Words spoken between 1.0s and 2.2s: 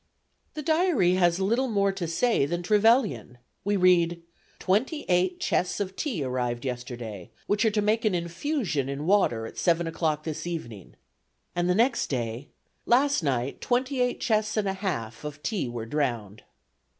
has little more to